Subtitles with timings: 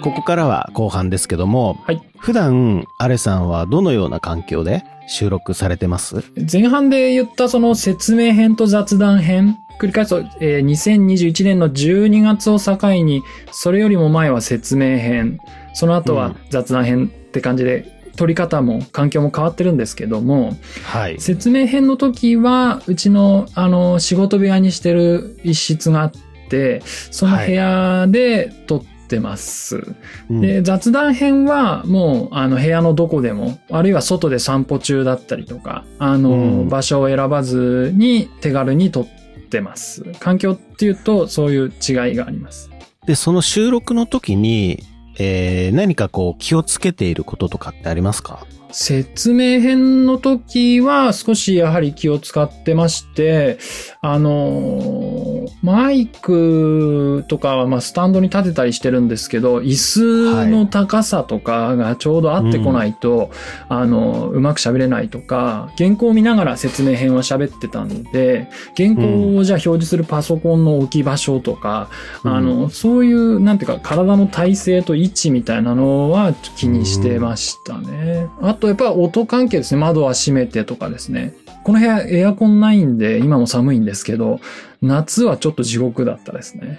[0.00, 2.02] ここからは後半ですけども、はい。
[2.18, 6.24] 普段、アレさんはどのような環境で収録されてます？
[6.50, 13.22] 前半で言ったその説明編と雑談編、繰り返すと、えー2021年の12月を境に、
[13.52, 15.38] それよりも前は説明編、
[15.74, 21.20] その後は雑談編って感じで、撮り方も環境も変わってるんですけども、はい。
[21.20, 26.12] 説明編の時は、うちの、あの、仕事部屋にしてる一室があっ
[26.50, 29.82] て、その部屋で撮ってます。
[30.30, 39.06] うんで、雑談編はもう、あの、部屋のどこでも、あるいは外で散歩中だったりとか、あの、うん場所を選ばずに手軽に撮っ
[39.50, 40.04] てます。
[40.20, 42.70] 環境っていうと、そういう違いがあります。
[43.04, 44.84] で、その収録の時に、
[45.18, 48.46] えー、何かこう気をつけていることとかってありますか？
[48.72, 53.58] 説明編の時は少しやはり気を使ってまして、
[54.00, 63.30] あの、マイクとかはまあスタンドに立てたりしてるんですけど、椅子の高さとかがちょうど合ってこないと、
[63.68, 71.88] あの、うまく喋れないとか、原稿を見ながら説明編は喋ってたんで、原稿をじゃあ表示するパソコンの置き場所とか、
[72.24, 78.26] うんあの、そういう、なんていうか、体の体勢と位置みたいなのは気にしてましたね。
[78.40, 79.80] あと、やっぱ音関係ですね。
[79.80, 81.34] 窓は閉めてとかですね。
[81.62, 84.40] この部屋エアコンないんで、今も寒いんですけど、
[84.82, 86.78] 夏はちょっと地獄だったですね。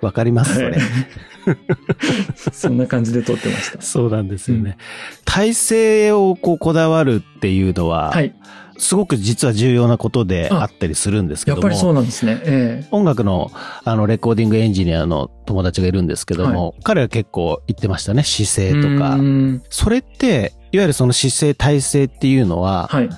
[0.00, 0.76] わかりますそれ。
[2.52, 3.80] そんな感じで撮ってました。
[3.82, 4.76] そうなんですよね。
[5.24, 8.34] 体勢をこうこだわるっていうのは、はい。
[8.76, 11.62] すごく実は重要なことであったりするんですけども。
[11.62, 12.40] やっぱりそうなんですね。
[12.44, 13.50] え音楽の
[13.84, 19.22] あのレコーディングエンジニアの友達がいるんですけども、彼は結構言ってましたね、姿え勢とかう。
[19.22, 23.08] んそれって、いわゆるその姿勢、体勢っていうのは、はい。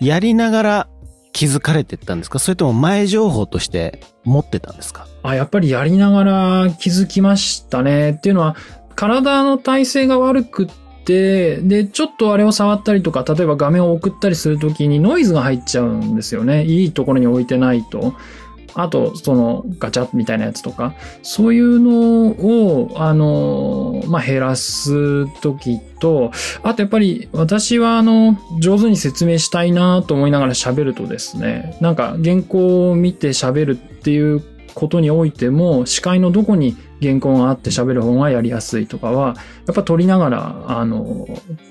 [0.00, 0.88] やりながら
[1.32, 2.40] 気づかれてったんですか？
[2.40, 5.06] それとも前情報として持ってたんですか？
[5.22, 8.12] あ、やっぱりやりながら気づきましたね。
[8.12, 8.56] っていうのは、
[8.96, 10.68] 体の体勢が悪くっ
[11.04, 16.64] て、で、ちょっとあれを触ったりとか、例えば画面を送ったりするときにノイズが入っちゃうんですよね。
[16.64, 18.14] いいところに置いてないと。
[18.78, 26.30] あと、そのガチャみたいなやつとか、そういうのを、あの、まあ、減らすときと、
[26.62, 34.44] あとやっぱり私はあの、上手に説明したいなと思いながら喋るとですね、なんか原稿を見て喋るっていう
[34.74, 39.34] ことにおいても、視界のどこに原稿があって喋る方がやりやすいとかは、
[39.66, 41.26] やっぱ撮りながら、あの、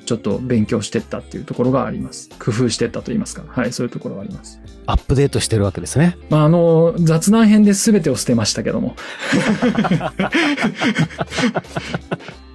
[0.05, 2.29] ちょっと勉強してったっていうところがあります。
[2.37, 3.43] 工夫してったと言いますか。
[3.47, 4.59] はい、そういうところがあります。
[4.87, 6.17] アップデートしてるわけですね。
[6.29, 8.95] まあ、あの、雑談編で全てを捨てましたけども。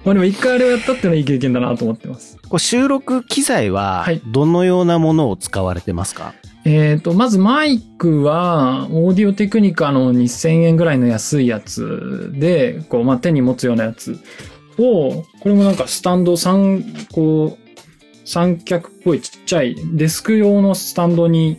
[0.03, 2.37] まあでも一回あれをやったっていうのはいい経験だなと思ってます。
[2.49, 6.33] こう収録機材ははい、どのようなものを使われてますか、
[6.65, 14.17] えっ、と、まずマイクは、オーディオテクニカの2000円ぐらいの安いやつで、こう、まあ、手に持つようなやつ
[14.77, 17.63] を、これもなんかスタンド3、こう、
[18.25, 21.57] 三脚っぽいちっちゃいデスク用のスタンドに、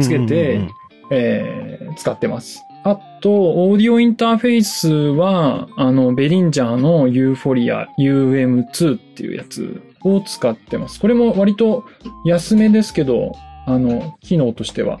[0.00, 0.70] つけてうんうんうん
[1.12, 2.64] えー使ってます。
[2.82, 10.98] あと、オーディオインターフェースは、あの、ベリンジャーのユーフォリア UM2 っていうやつを使ってます。
[10.98, 11.84] これも割と
[12.24, 13.32] 安めですけど、
[13.66, 14.98] あの、機能としては、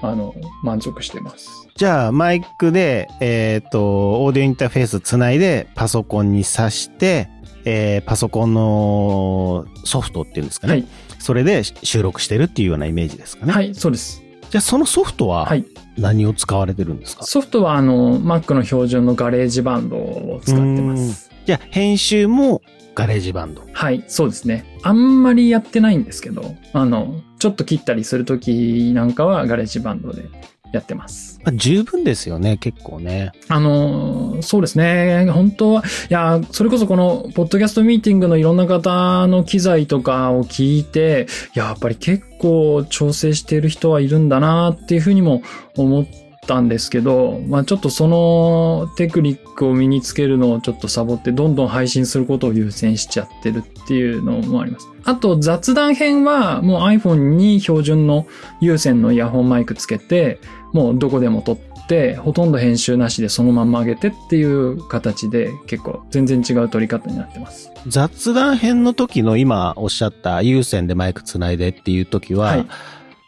[0.00, 0.34] あの、
[0.64, 1.68] 満足してます。
[1.76, 7.28] じゃあ、マイクで、えっ、と、オーディオインターフェースつないで、パソコンに挿して、
[7.64, 10.72] えーパソコンのソフトっていうんですかね。
[10.72, 10.86] はい。
[11.22, 13.52] それで収録してるっていうようなイメージですかね。
[13.52, 14.24] はい、そうです。
[14.50, 15.64] じゃあ、そのソフトははい。
[15.96, 21.30] 何を使われてるんですか、ソフトは、あの、Mac の標準の GarageBand を使ってます。
[21.46, 22.60] じゃあ、編集も
[22.94, 23.62] GarageBand。
[23.72, 24.64] はい、そうですね。
[24.82, 30.24] あんまりやってないんですけど、あの、ちょっと切ったりするときなんかは GarageBandで
[30.72, 31.40] やってます。
[31.44, 33.32] まあ、十分ですよね、結構ね。
[33.48, 35.28] あの、そうですね。
[35.30, 45.42] 本当は、いや、それこそこの、ポッドキャストミーティングのいろんな方の機材とかを聞いて、やっぱり結構調整している人はいるんだなっていうふうにも
[45.76, 46.06] 思っ
[46.46, 54.88] たんですけど、まあちょっとそのテクニックを身につけるのをちょっとサボって、どんどん配信することを優先しちゃってるっていうのもあります。
[55.04, 58.26] あと雑談編はもう iPhone に標準の
[58.60, 60.38] 有線のイヤホンマイクつけて、
[60.72, 67.70] もうどこでも撮って、ほとんど編集なしでそのまんま上げてっていう形で結構全然違う撮り方になってます。
[67.86, 72.66] 雑談編の時の今おっしゃった有線でマイクつないでっていう時は、はい。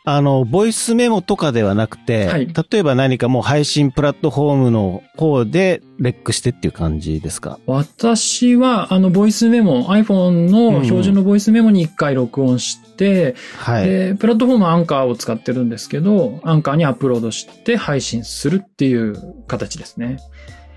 [0.06, 7.58] あの、ボイスメモとかではなくて、はい例えば何かもう配信プラットフォームの方でレックしてっていう感じですか？
[7.66, 13.88] 私は、あの、ボイスメモ、iPhone の標準のボイスメモに一回録音して、はい。
[13.88, 19.16] で、プラットフォームはアンカーを使ってるんですけど、アンカーにアップロードして配信するっていう
[19.46, 20.18] 形ですね。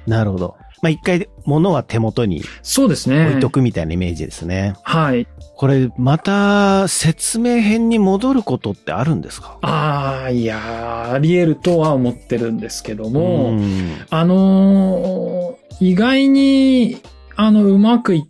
[0.07, 0.55] なるほど。
[0.81, 3.27] まあ、一回物は手元にそうですね。
[3.29, 4.73] 置いとくみたいなイメージですね。
[4.83, 5.27] はい。
[5.55, 9.57] これ、また説明編に戻ることってあるんですか？
[9.63, 16.97] ああ、いやー、あり得るとは思ってるんですけども、んあのー意外に、
[17.35, 18.23] あの、うまくいっ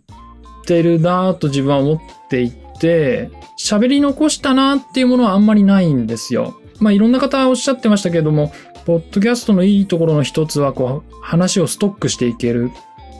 [0.66, 1.98] てるなと自分は思っ
[2.28, 6.60] ていて、喋り残したなっていうものはあんまりないんですよ。
[6.78, 8.52] まあ、いろんな方おっしゃってましたけども、
[8.88, 12.70] ポッドキャストのいいところの一つは、こう、話をストックしていける。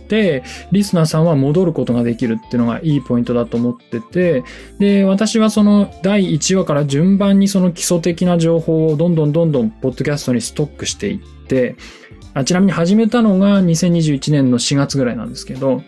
[0.08, 0.42] で、
[0.72, 4.44] リスナーさんは戻ることができるっていうのがいいポイントだと思ってて、
[4.78, 11.76] で、私はその第1話から順番にその基礎的な情報をどんどんどんどんポッドキャストにストックしていって、
[12.32, 15.82] あちなみに始めたのが2021年の4月ぐらいなんですけど、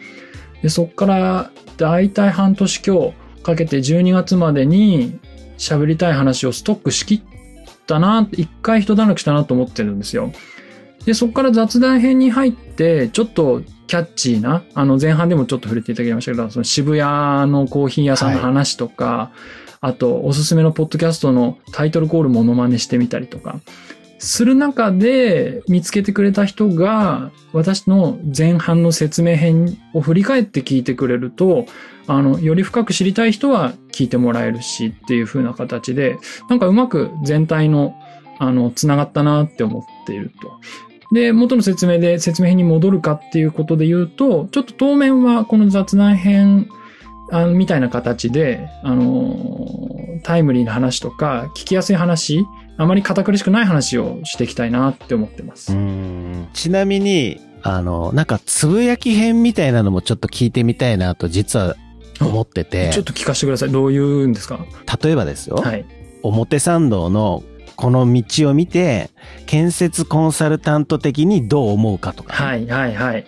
[0.61, 5.19] でそっからだいたい半年強かけて12月までに
[5.56, 7.30] 喋りたい話をストックしきっ
[7.90, 10.32] たな、一回一段落したなと思ってるんですよ。
[11.04, 19.32] で、そこから雑談編に入って、ちょっとキャッチーな、あの前半でもちょっと触れていただきましたけど、その渋谷のコーヒー屋さんの話とか、
[19.81, 23.60] あとおすすめのポッドキャストのタイトルコールモノマネしてみたりとか、
[24.20, 31.64] する中で見つけてくれた人が私の前半の説明編を振り返って聞いてくれると、
[32.06, 36.19] あの、より深く知りたい人は聞いてもらえるしっていう風な形で、
[36.50, 37.94] なんかうまく全体の、
[38.38, 40.61] あの、つながったなって思っていると。
[41.14, 46.69] で、元の説明で説明編に戻るかっていうことで言うと、ちょっと当面はこの雑談編
[47.31, 49.66] あみたいな形で、あの、
[50.25, 52.44] タイムリーな話とか、聞きやすい話、
[52.82, 55.75] あまり堅苦しくない話をしていきたいなって思ってます。
[55.75, 61.77] うんちなみに、あの、なんか、つぶやき編みたいなのもちょっと聞いてみたいなと実は
[62.23, 63.71] 思っててちょっ、と聞かせてください。
[63.71, 64.65] どういうんですか？
[65.03, 65.85] 例えばですよ、はい。
[66.23, 67.43] 表参道の
[67.77, 69.11] この道を見て、
[69.44, 73.26] 建設コンサルタント的にどう思うかとか、はい、はい、はい。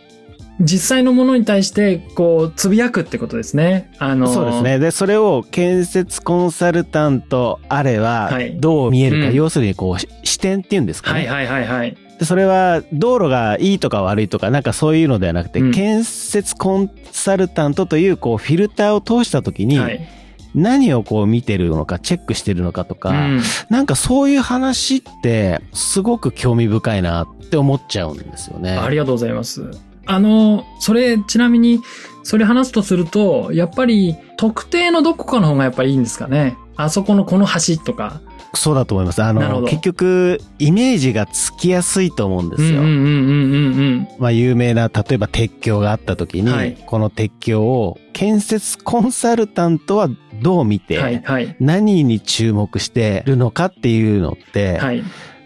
[0.62, 3.90] 実際のものに対して、こう、つぶやくってことですね。
[3.98, 4.62] あの、そうです。
[4.62, 4.78] ね。
[4.78, 11.26] で、それを建設コンサルタントあれははい、どう見えるか、うん要するにこう、し視点っていうんですかね。
[11.26, 11.96] はい、はい、はい、はい。
[12.18, 20.08] でそれは道路がいいとか悪いとかなんかそういうのではなくて、うん建設コンサルタントというこうフィルターを通した時にはい。
[20.54, 28.76] 何をこう見てるのかチェックしてるのかとか、うんなんかそういう話ってすごく興味深いなって思っちゃうんですよね。
[28.76, 29.70] ありがとうございます。
[30.06, 31.80] あの、それ、ちなみに、
[32.22, 36.56] それ話すとすると、やっぱり、特定のどこかの方がやっぱりいいんですかね？
[36.76, 38.20] あそこのこの橋とか。
[38.54, 39.22] そうだと思います。
[39.22, 42.80] あの、結局イメージがつきやすいと思うんですよ。
[42.80, 43.68] うんうんうんうんう
[44.00, 50.10] んまあ有名な例えば鉄橋があった時に、はいこの鉄橋を建設コンサルタントは
[50.42, 51.02] どう見て、うん。
[51.02, 51.56] はいはい。
[51.60, 55.02] 何に注目してるのかっていうのって、はい。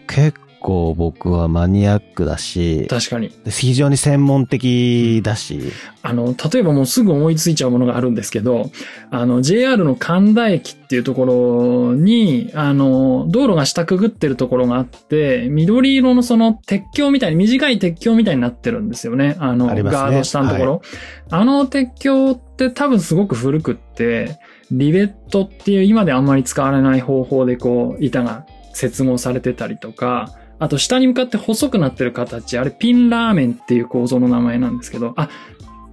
[0.08, 3.30] 結構僕はマニアックだし、確かに。
[3.48, 5.60] 非常に専門的だし、
[6.02, 8.72] あの、例えばもうすぐ思いついちゃうものがあるんですけど、
[9.12, 19.36] あの、JR の神田駅っていうところに、あの、道路が下くぐってるところがあって、緑色のその鉄橋みたいに、短い鉄橋みたいになってるんですよね。
[19.38, 20.82] あの、あねガード下のところ。
[21.30, 24.40] あの鉄橋って多分すごく古くって、
[24.72, 35.28] リベットっていう今であんまり使われない方法でこう、板が接合されてたりとか、あと下に向かって細くなってる形、あれピンラーメンっていう構造の名前なんですけど、あ、っ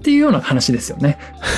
[0.03, 1.17] ていうような話ですよね。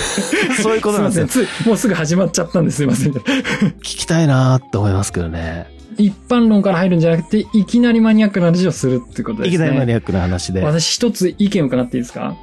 [0.61, 1.27] そういうことなんですよ。
[1.27, 1.55] すいません。
[1.61, 3.11] ついもうすぐ始まっちゃったんですいません。
[3.13, 5.67] 聞きたいなって思いますけどね。
[5.97, 9.55] 一般論から入るんじゃなくて、いきなりマニアックな話をするってことですね。
[9.55, 10.61] いきなりマニアックな話で。
[10.61, 12.35] 私一つ意見を伺っていいですか？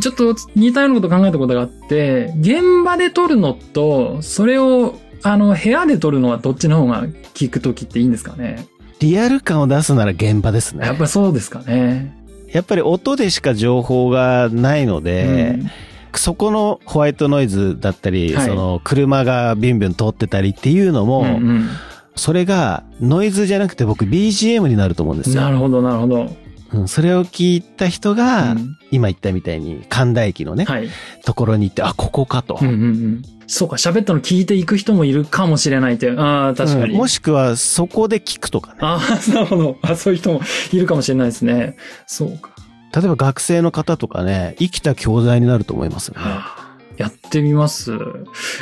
[0.00, 4.94] ちょっと似たようなこと考えたことがあって、現場で撮るのと、それを、
[5.24, 7.04] あの、部屋で撮るのはどっちの方が
[7.34, 8.66] 聞くときっていいんですかね？
[9.00, 10.86] リアル感を出すなら現場ですね。
[10.86, 12.16] やっぱりそうですかね。
[12.52, 15.70] やっぱり音でしか情報がないので、うん
[16.12, 21.68] そこのホワイトノイズだったり、はいその車がビュンビュン通ってたりっていうのも、うんうん
[22.16, 25.40] それがノイズじゃなくて僕 BGM になると思うんですよ。
[25.40, 26.36] なるほど、なるほど。
[26.72, 30.88] うん、それを聞いた人が、うん今言ったみたいに神田駅のね、はい。
[31.24, 32.58] ところに行って、あ、ここかと。
[32.60, 33.22] うんうんうん。
[33.46, 36.10] そうか、喋ったの聞いていく人もいるかもしれないって。
[36.10, 36.94] ああ、確かに。
[36.94, 38.78] うんもしくはそこで聞くとかね。
[38.80, 39.78] ああ、なるほど。
[39.82, 40.40] あそういう人も
[40.72, 41.76] いるかもしれないですね。
[42.06, 42.50] そうか。
[42.92, 46.24] 例えば学生の方とかね、生きた教材になると思いますよね。
[46.24, 47.92] はあやってみます。
[47.92, 47.96] い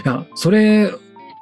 [0.05, 0.93] や、それ、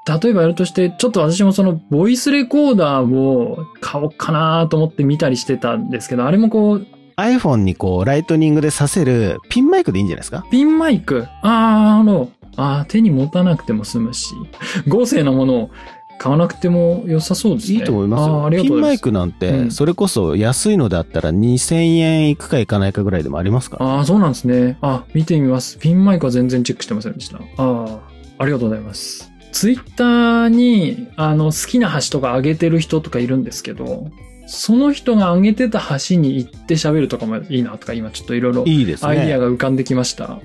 [0.09, 6.87] 例えばやるとして、ちょっと私もその、ボイスレコーダーを買おうかなと思って見たりしてたんですけど、あれもこう、
[7.17, 10.45] iPhone にこう、ライトニングで挿せるピンマイクでいいんじゃないですか？
[10.51, 11.25] ピンマイク。
[11.43, 11.49] あ
[11.97, 14.35] あ、あの、ああ、手に持たなくても済むし、
[14.87, 15.71] 合成のものを
[16.19, 17.79] 買わなくても良さそうですね。
[17.79, 18.47] いいと思いますあーよ。
[18.47, 19.03] ありがとうございます。
[19.03, 23.87] ピンマイクなんうて、んそれこそ安いのだったら2000円いくかいかないかぐらいでもありますから。
[23.87, 24.79] ああ、そうなんですね。
[24.83, 25.79] あ、見てみます。
[25.79, 27.39] ピンマイクは全然チェックしてませんでした。
[27.39, 27.99] ああ、
[28.39, 29.33] ありがとうございます。
[29.53, 34.11] ツイッターに、あの、好きな橋とか上げてる人とかいるんですけど、
[34.47, 38.62] その人が上げてた橋に行って喋るとかもいいなとか、今ちょっといろいろ。
[38.62, 40.29] アイディアが浮かんできました。
[40.29, 40.41] ま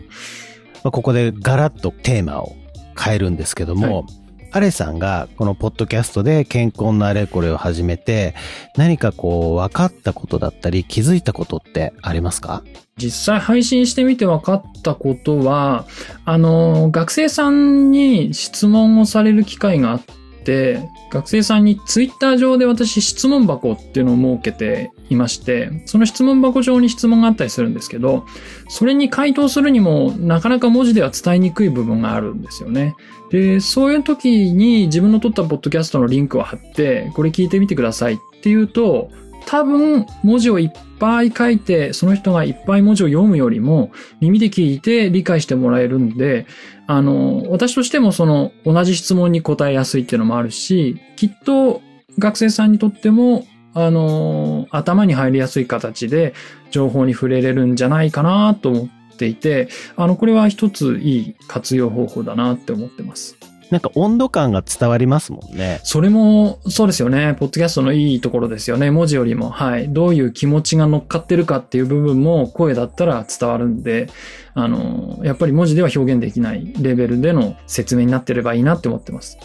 [0.85, 2.55] あここでガラッとテーマを
[2.97, 4.05] 変えるんですけども、
[4.53, 8.35] アレさんがこのポッドキャストで健康のあれこれを始めて、
[8.75, 12.61] 何かこう分かったことだったり気づいたことってありますか？
[12.97, 15.85] 実際配信してみて分かったことは、
[16.25, 20.01] あの、学生さんに質問をされる機会があっ
[20.43, 20.81] て、
[21.11, 28.25] 学生さんにツイッター上で私質問箱っていうのを設けていまして、その質問箱上に質問があったりするんですけど、
[28.69, 32.95] それに回答するにもなかなか文字では伝えにくい部分があるんですよね。
[33.29, 39.09] で、そういう時に自分の撮ったポッドキャストのリンクを貼って、これ聞いてみてくださいっていうと、
[39.45, 46.45] 多分文字をいっぱい書いて、その人がいっぱい文字を読むよりも、耳で聞いて理解してもらえるんで、
[46.87, 51.81] あの、私としてもその同じ質問に答えやすいっていうのもあるし、きっと
[52.19, 56.33] 学生さんにとっても、あの、頭に入りやすい形で
[56.71, 63.37] 情報に触れれるんじゃないかなと思っていて、あの、これは一ついい活用方法だなって思ってます。
[63.71, 65.79] なんか温度感が伝わりますもんね。
[65.85, 67.37] それも、そうですよね。
[67.39, 68.91] ポッドキャストのいいところですよね。
[68.91, 69.49] 文字よりも。
[69.49, 69.87] はい。
[69.87, 74.09] どういう気持ちが乗っかってるかっていう部分も声だったら伝わるんで、
[74.55, 79.37] あの、やっぱり文字では表現できないレベルでの説明になってればいいなって思ってます。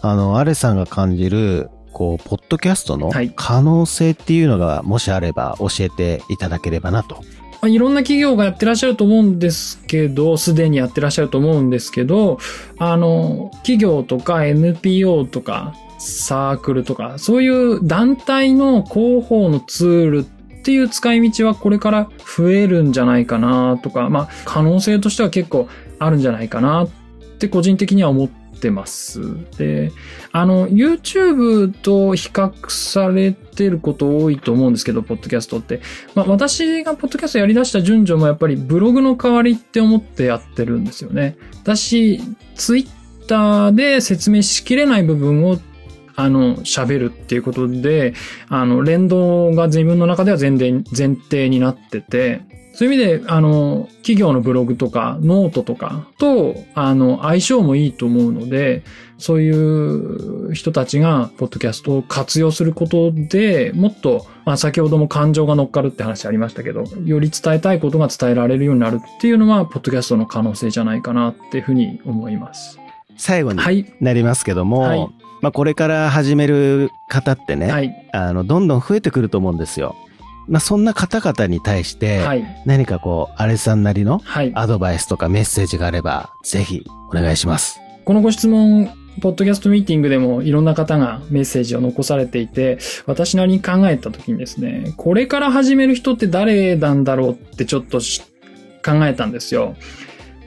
[0.00, 7.16] あの、アレさんが感じる、こう、ポッドキャストのはい可能性っていうのが、もしあれば教えていただければなと。
[7.16, 7.22] ま
[7.66, 12.38] あいろんな企業がやってらっしゃると思うんですけど、すでにやってらっしゃると思うんですけど、
[12.78, 25.68] あの、企業とか NPO とかサークルとか、そういう団体の広報のツールっていう使い道はこれから増えるんじゃないかなとか、まあ、可能性としては結構
[25.98, 26.88] あるんじゃないかなっ
[27.38, 29.20] て個人的には思ってます。
[29.58, 29.92] で、
[30.30, 35.80] あの、YouTube と比較されてること多いと思うんですけど、ポッドキャストって。
[36.14, 41.36] まあ、私がポッドキャストやり出した順序もやっぱりブログの代わりって思ってやってるんですよね。
[41.62, 42.20] 私、
[42.54, 45.58] ツイッターで説明しきれない部分を
[46.14, 48.14] あの、喋るっていうことで、
[48.48, 52.42] あの、連動が自分の中では前提前提になってて、
[52.74, 58.82] そういう意味で、あの、企業のブログとか、ノートとかと、あの、相性もいいと思うので、
[59.18, 72.78] そういう人たちが、ポッドキャストを活用することで、もっと、まあ、先ほども感情が乗っかるって話ありましたけど、より伝えたいことが伝えられるようになるっていうのは、ポッドキャストの可能性じゃないかなっていうふうに思います。
[73.16, 73.92] 最後にはい。
[74.00, 75.08] なりますけども、はい
[75.42, 78.08] まあこれから始める方ってね、はい。
[78.12, 79.96] あの、どんどん増えてくると思うんですよ。
[80.48, 82.44] まあそんな方々に対して、はい。
[82.66, 84.52] 何かこう、アレさんなりのはい。
[84.54, 87.80] アドバイスとかメッセージがあれば、ぜひお願いします。
[88.04, 98.22] このご質問、ポッドキャストミーティングでもいろんな方がメッセージを残されていて、私なりに考えた時にですね、これから始める人って誰なんだろうってちょっとし
[98.84, 99.76] 考えたんですよ。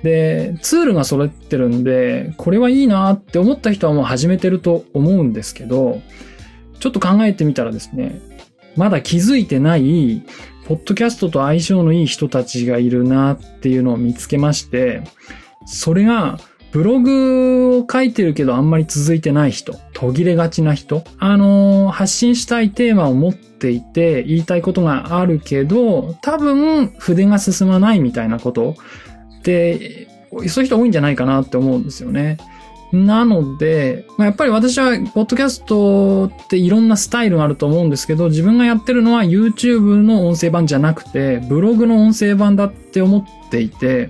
[0.03, 6.01] で、ツールが揃ってるんで、これはいいなって思った人はもう始めてると思うんですけど、
[6.79, 8.21] ちょっと考えてみたらですね、
[8.75, 10.23] まだ気づいてない、
[10.65, 15.03] ポッドキャストと相性のいい人たちがいるなっていうのを見つけまして、
[15.65, 16.39] それが、
[16.71, 28.75] ブログを書いてるけどあんまり続いてない人、途切れがちな人、あのー発信したいテーマを持っていて言いたいことがあるけど、多分筆が進まないみたいなこと
[29.43, 30.09] で、
[30.47, 32.37] そういう人多いんじゃないかなって思うんですよね。
[32.91, 44.09] なので、まあ、やっぱり私は、ポッドキャストっていろんなスタイルがあると思うんですけど、自分がやってるのは YouTube の音声版じゃなくて、ブログの音声版だって思っていて、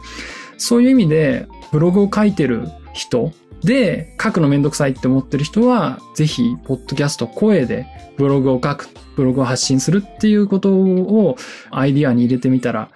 [0.58, 3.32] そういう意味で、ブログを書いてる人
[3.63, 11.38] で、書くのめんどくさいって思ってる人は、ぜひ、ポッドキャスト声でブログを書く、ブログを発信するっていうことを
[11.72, 12.89] アイディアに入れてみたら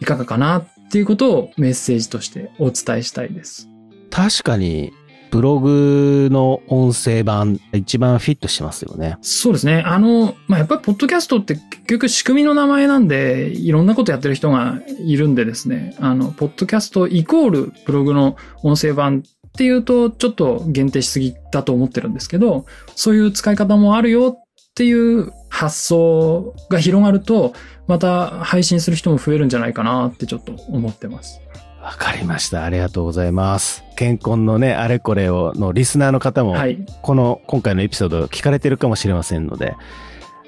[0.00, 3.68] いかがかなっていうことをメッセージとしてお伝えしたいです。
[4.10, 4.92] 確かに、
[5.34, 9.18] ブログの音声版、一番フィットしてますよね。
[9.20, 9.82] そうですね。
[9.84, 22.64] あの、まあ、やっぱりポッドキャストって結局仕組みの名前なんで、いろんなことやってる人がいるんでですね、あの、ポッドキャストイコールブログの音声版っていうと、ちょっと限定しすぎだと思ってるんですけど、
[22.94, 24.44] そういう使い方もあるよっ
[24.76, 27.54] ていう発想が広がると、
[27.88, 31.40] また配信する人も増えるんじゃないかなってちょっと思ってます。
[31.84, 32.64] わかりました。
[32.64, 33.84] ありがとうございます。
[33.94, 36.78] 健康のね、あれこれを、のリスナーの方も、はい。
[37.02, 39.76] この、今回のエピソードを聞かれてるかもしれませんので、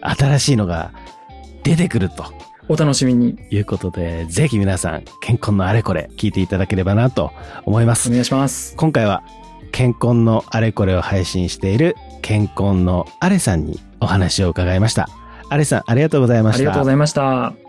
[0.01, 0.93] 新しいのが
[1.63, 2.25] 出てくると
[2.69, 7.33] お楽しみにいうことで、ぜひ皆さん、健康のあれこれ聞いていただければなと
[7.67, 8.13] 思いますお。
[8.13, 8.75] 願いします。
[8.77, 9.23] 今回は、
[9.73, 15.11] 健康のあれこれを配信している、健康のあれさんにお話を伺いました。
[15.51, 16.59] あれさん、ありがとうございました。
[16.59, 17.66] ありがとうございました。